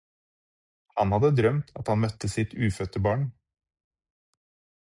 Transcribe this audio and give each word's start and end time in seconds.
Han 1.01 1.13
hadde 1.17 1.29
drømt 1.41 1.69
at 1.81 1.93
han 1.93 2.01
møtte 2.05 2.31
sitt 2.37 2.57
ufødte 2.69 3.05
barn 3.09 3.29